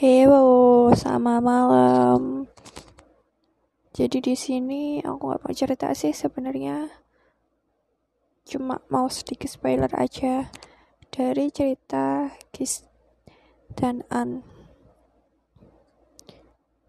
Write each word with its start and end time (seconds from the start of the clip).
Halo, 0.00 0.88
sama 0.96 1.44
malam. 1.44 2.48
Jadi 3.92 4.24
di 4.24 4.32
sini 4.32 4.96
aku 5.04 5.28
nggak 5.28 5.44
mau 5.44 5.52
cerita 5.52 5.92
sih 5.92 6.16
sebenarnya. 6.16 6.88
Cuma 8.48 8.80
mau 8.88 9.12
sedikit 9.12 9.52
spoiler 9.52 9.92
aja 9.92 10.48
dari 11.12 11.52
cerita 11.52 12.32
Kis 12.48 12.88
dan 13.76 14.00
An. 14.08 14.40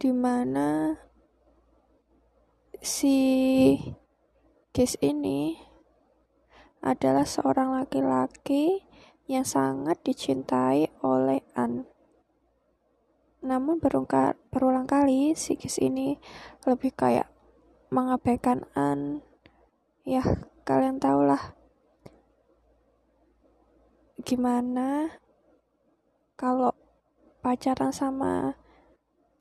Di 0.00 0.08
mana 0.08 0.96
si 2.80 3.20
Kis 4.72 4.96
ini 5.04 5.60
adalah 6.80 7.28
seorang 7.28 7.84
laki-laki 7.84 8.80
yang 9.28 9.44
sangat 9.44 10.00
dicintai 10.00 10.88
oleh 11.04 11.44
An. 11.52 11.93
Namun 13.44 13.76
berulang 13.76 14.88
kali 14.88 15.36
si 15.36 15.60
Kis 15.60 15.76
ini 15.76 16.16
lebih 16.64 16.96
kayak 16.96 17.28
mengabaikan 17.92 18.64
An. 18.72 19.20
Ya, 20.08 20.24
kalian 20.64 20.96
tahulah 20.96 21.52
gimana 24.24 25.12
kalau 26.40 26.72
pacaran 27.44 27.92
sama 27.92 28.56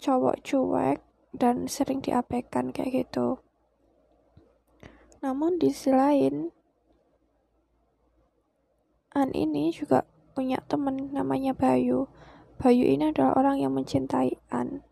cowok 0.04 0.44
cuek 0.44 1.00
dan 1.32 1.72
sering 1.72 2.04
diabaikan 2.04 2.76
kayak 2.76 3.08
gitu. 3.08 3.40
Namun 5.24 5.56
di 5.56 5.72
sisi 5.72 5.96
lain, 5.96 6.52
An 9.16 9.32
ini 9.32 9.72
juga 9.72 10.04
punya 10.36 10.60
temen 10.68 11.16
namanya 11.16 11.56
Bayu. 11.56 12.12
Bayu 12.64 12.88
ini 12.88 13.12
adalah 13.12 13.36
orang 13.36 13.60
yang 13.60 13.76
mencintai 13.76 14.40
An, 14.48 14.88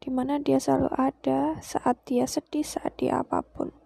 di 0.00 0.08
mana 0.08 0.40
dia 0.40 0.56
selalu 0.56 0.88
ada 0.96 1.60
saat 1.60 2.00
dia 2.08 2.24
sedih, 2.24 2.64
saat 2.64 2.96
dia 2.96 3.20
apa 3.20 3.44
pun. 3.44 3.76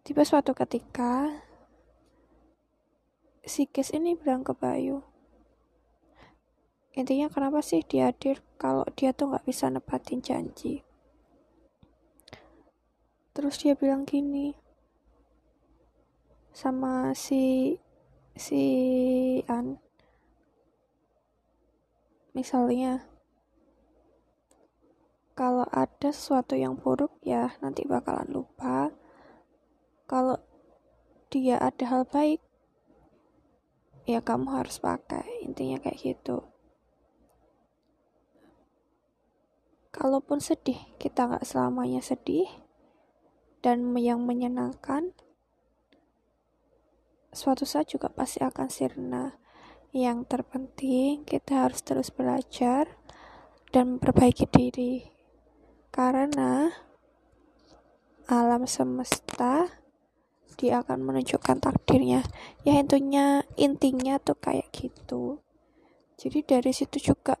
Tiba 0.00 0.24
suatu 0.24 0.56
ketika, 0.56 1.44
si 3.44 3.68
Kes 3.68 3.92
ini 3.92 4.16
bilang 4.16 4.48
ke 4.48 4.56
Bayu, 4.56 5.04
intinya 6.96 7.28
kenapa 7.28 7.60
sih 7.60 7.84
dia 7.84 8.16
hadir 8.16 8.40
kalau 8.56 8.88
dia 8.96 9.12
tuh 9.12 9.28
nggak 9.28 9.44
bisa 9.44 9.68
nepatin 9.68 10.24
janji. 10.24 10.88
Terus 13.36 13.60
dia 13.60 13.76
bilang 13.76 14.08
gini, 14.08 14.56
sama 16.48 17.12
si 17.12 17.76
si 18.32 18.64
An 19.52 19.84
misalnya 22.38 23.02
kalau 25.34 25.66
ada 25.74 26.14
sesuatu 26.14 26.54
yang 26.54 26.78
buruk 26.78 27.14
ya 27.26 27.54
nanti 27.58 27.82
bakalan 27.82 28.26
lupa. 28.30 28.94
Kalau 30.06 30.38
dia 31.30 31.58
ada 31.58 31.84
hal 31.86 32.02
baik 32.06 32.38
ya 34.06 34.22
kamu 34.22 34.50
harus 34.54 34.78
pakai. 34.78 35.46
Intinya 35.46 35.82
kayak 35.82 35.98
gitu. 35.98 36.46
Kalaupun 39.94 40.38
sedih 40.38 40.78
kita 40.98 41.26
nggak 41.26 41.46
selamanya 41.46 42.02
sedih 42.02 42.46
dan 43.62 43.94
yang 43.94 44.22
menyenangkan 44.22 45.14
suatu 47.30 47.62
saat 47.62 47.94
juga 47.94 48.10
pasti 48.10 48.42
akan 48.42 48.66
sirna. 48.66 49.38
Yang 49.96 50.18
terpenting 50.28 51.24
kita 51.24 51.64
harus 51.64 51.80
terus 51.80 52.12
belajar 52.12 52.88
dan 53.72 53.96
memperbaiki 53.96 54.44
diri. 54.48 55.08
Karena 55.88 56.68
alam 58.28 58.68
semesta 58.68 59.64
dia 60.60 60.84
akan 60.84 61.00
menunjukkan 61.00 61.64
takdirnya. 61.64 62.20
Ya 62.66 62.76
intinya 62.76 63.40
intinya 63.56 64.20
tuh 64.20 64.36
kayak 64.36 64.68
gitu. 64.74 65.40
Jadi 66.18 66.44
dari 66.44 66.72
situ 66.74 67.14
juga 67.14 67.40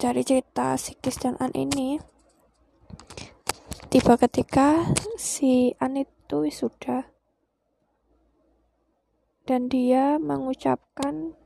dari 0.00 0.26
cerita 0.26 0.74
Sikis 0.74 1.22
dan 1.22 1.38
An 1.38 1.54
ini 1.54 2.00
tiba 3.92 4.18
ketika 4.18 4.90
si 5.14 5.70
An 5.78 5.94
itu 5.94 6.50
sudah 6.50 7.13
dan 9.44 9.68
dia 9.68 10.16
mengucapkan 10.16 11.36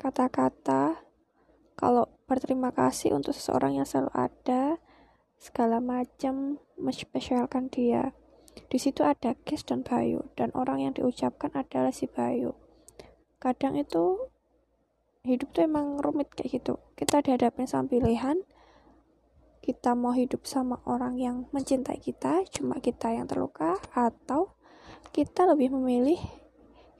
kata-kata 0.00 1.04
kalau 1.76 2.08
berterima 2.24 2.72
kasih 2.72 3.12
untuk 3.12 3.36
seseorang 3.36 3.76
yang 3.76 3.86
selalu 3.88 4.12
ada 4.16 4.80
segala 5.36 5.80
macam 5.84 6.60
menspesialkan 6.80 7.68
dia. 7.68 8.16
Di 8.70 8.78
situ 8.78 9.02
ada 9.04 9.34
Kes 9.44 9.66
dan 9.66 9.84
Bayu 9.84 10.32
dan 10.38 10.54
orang 10.56 10.80
yang 10.80 10.92
diucapkan 10.96 11.52
adalah 11.52 11.92
si 11.92 12.08
Bayu. 12.08 12.56
Kadang 13.42 13.76
itu 13.76 14.30
hidup 15.26 15.52
tuh 15.52 15.68
emang 15.68 16.00
rumit 16.00 16.32
kayak 16.32 16.62
gitu. 16.62 16.80
Kita 16.96 17.20
dihadapin 17.20 17.68
sama 17.68 17.90
pilihan 17.90 18.40
kita 19.64 19.96
mau 19.96 20.12
hidup 20.12 20.44
sama 20.44 20.84
orang 20.84 21.16
yang 21.16 21.48
mencintai 21.48 21.96
kita 21.96 22.44
cuma 22.52 22.84
kita 22.84 23.16
yang 23.16 23.24
terluka 23.24 23.80
atau 23.96 24.52
kita 25.08 25.48
lebih 25.48 25.72
memilih 25.72 26.20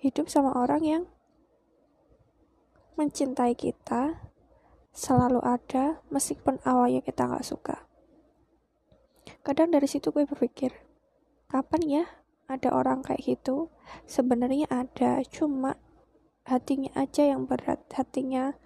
hidup 0.04 0.28
sama 0.28 0.53
orang 0.53 0.84
yang 0.84 1.03
mencintai 3.00 3.56
kita 3.56 4.20
selalu 4.92 5.41
ada 5.41 6.04
meskipun 6.12 6.60
awalnya 6.69 7.00
kita 7.00 7.25
nggak 7.25 7.48
suka. 7.48 7.88
Kadang 9.41 9.72
dari 9.72 9.88
situ 9.88 10.12
gue 10.12 10.28
berpikir 10.28 10.76
kapan 11.48 12.04
ya 12.04 12.04
ada 12.53 12.76
orang 12.76 13.00
kayak 13.00 13.25
gitu? 13.25 13.72
Sebenarnya 14.04 14.69
ada 14.69 15.25
cuma 15.25 15.81
hatinya 16.44 16.93
aja 16.93 17.25
yang 17.25 17.48
berat. 17.48 17.81
Hatinya 17.97 18.60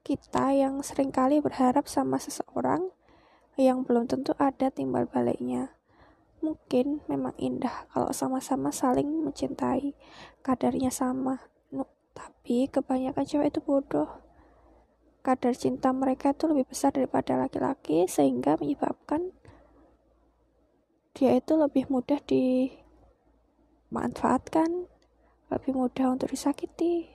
kita 0.00 0.56
yang 0.56 0.80
sering 0.80 1.12
kali 1.12 1.44
berharap 1.44 1.84
sama 1.84 2.16
seseorang 2.16 2.88
yang 3.60 3.84
belum 3.84 4.08
tentu 4.08 4.32
ada 4.40 4.72
timbal 4.72 5.04
baliknya 5.04 5.76
Mungkin 6.40 7.04
memang 7.04 7.36
indah 7.36 7.84
kalau 7.92 8.16
sama-sama 8.16 8.72
saling 8.72 9.20
mencintai, 9.24 9.92
kadarnya 10.40 10.88
sama. 10.88 11.44
No, 11.68 11.84
tapi 12.16 12.64
kebanyakan 12.72 13.28
cewek 13.28 13.52
itu 13.52 13.60
bodoh. 13.60 14.08
Kadar 15.20 15.52
cinta 15.52 15.92
mereka 15.92 16.32
itu 16.32 16.48
lebih 16.48 16.72
besar 16.72 16.96
daripada 16.96 17.36
laki-laki 17.36 18.08
sehingga 18.08 18.56
menyebabkan 18.56 19.36
dia 21.12 21.36
itu 21.36 21.60
lebih 21.60 21.92
mudah 21.92 22.24
dimanfaatkan, 22.24 24.88
lebih 25.52 25.76
mudah 25.76 26.16
untuk 26.16 26.32
disakiti, 26.32 27.12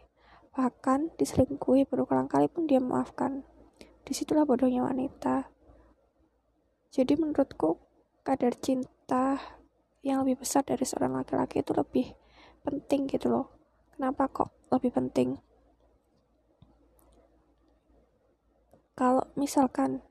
bahkan 0.53 1.09
diselingkuhi 1.17 1.89
berulang 1.89 2.29
kali 2.29 2.45
pun 2.45 2.69
dia 2.69 2.77
maafkan. 2.77 3.41
Di 4.05 4.13
situlah 4.13 4.45
bodohnya 4.45 4.85
wanita. 4.85 5.49
Jadi 6.93 7.17
menurutku 7.17 7.81
kadar 8.21 8.53
cinta 8.53 8.94
kita 9.05 9.37
yang 10.01 10.25
lebih 10.25 10.41
besar 10.41 10.65
dari 10.65 10.81
seorang 10.81 11.13
laki-laki 11.21 11.61
itu 11.61 11.77
lebih 11.77 12.17
penting 12.65 13.05
gitu 13.05 13.29
loh. 13.29 13.53
Kenapa 13.93 14.25
kok 14.33 14.49
lebih 14.73 14.97
penting? 14.97 15.37
Kalau 18.97 19.29
misalkan 19.37 20.01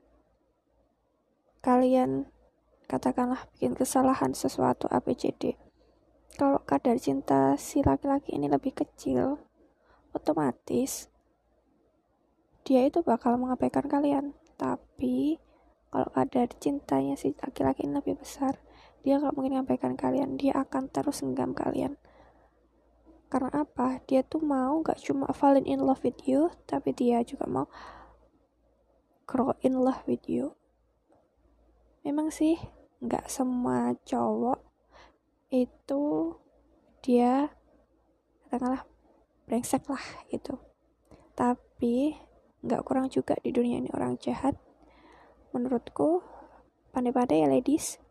kalian 1.59 2.31
katakanlah 2.87 3.51
bikin 3.51 3.75
kesalahan 3.75 4.31
sesuatu 4.31 4.87
ABCD 4.87 5.59
kalau 6.39 6.63
kadar 6.63 6.95
cinta 6.95 7.59
si 7.59 7.83
laki-laki 7.83 8.31
ini 8.31 8.47
lebih 8.47 8.71
kecil 8.71 9.43
otomatis 10.15 11.11
dia 12.63 12.87
itu 12.87 13.03
bakal 13.03 13.35
mengabaikan 13.35 13.91
kalian. 13.91 14.31
Tapi 14.55 15.35
kalau 15.91 16.07
kadar 16.15 16.47
cintanya 16.63 17.19
si 17.19 17.35
laki-laki 17.35 17.83
ini 17.83 17.99
lebih 17.99 18.23
besar 18.23 18.55
dia 19.05 19.21
gak 19.21 19.37
mungkin 19.37 19.61
nyampaikan 19.61 19.93
kalian 19.93 20.33
dia 20.33 20.57
akan 20.57 20.89
terus 20.89 21.21
genggam 21.21 21.53
kalian. 21.53 21.93
Karena 23.29 23.61
apa? 23.61 24.01
Dia 24.09 24.25
tuh 24.25 24.41
mau 24.41 24.81
gak 24.81 24.97
cuma 25.05 25.29
falling 25.29 25.69
in 25.69 25.85
love 25.85 26.01
with 26.01 26.25
you 26.25 26.49
tapi 26.65 26.89
dia 26.89 27.21
juga 27.21 27.45
mau 27.45 27.69
grow 29.29 29.53
in 29.61 29.77
love 29.77 30.01
with 30.09 30.25
you. 30.25 30.57
Memang 32.01 32.33
sih 32.33 32.57
gak 32.97 33.29
semua 33.29 33.93
cowok 34.09 34.57
itu 35.53 36.33
dia 37.05 37.53
katakanlah 38.49 38.89
brengsek 39.45 39.85
lah 39.85 40.05
gitu. 40.33 40.57
Tapi 41.37 42.17
gak 42.65 42.81
kurang 42.81 43.13
juga 43.13 43.37
di 43.37 43.53
dunia 43.53 43.77
ini 43.77 43.93
orang 43.93 44.17
jahat. 44.17 44.57
Menurutku 45.53 46.25
pandai-pandai 46.89 47.45
ya 47.45 47.47
ladies 47.53 48.01